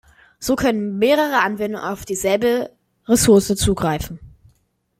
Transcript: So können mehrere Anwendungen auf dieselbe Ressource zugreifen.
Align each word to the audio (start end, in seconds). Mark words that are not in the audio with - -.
So 0.39 0.55
können 0.55 0.97
mehrere 0.97 1.41
Anwendungen 1.43 1.85
auf 1.87 2.05
dieselbe 2.05 2.71
Ressource 3.07 3.49
zugreifen. 3.55 4.19